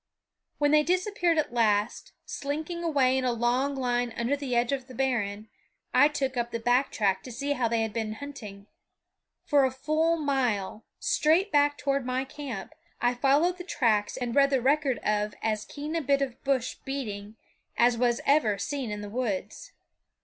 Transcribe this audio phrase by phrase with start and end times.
[0.57, 4.87] When they disappeared at last, slinking away in a long line under the edge of
[4.87, 5.47] the barren,
[5.93, 8.65] I took up the back track to see how they had been hunting.
[9.45, 14.49] For a full mile, straight back toward my camp, I followed the tracks and read
[14.49, 17.35] the record of as keen a bit of bush beating
[17.77, 19.71] as was ever seen in the woods.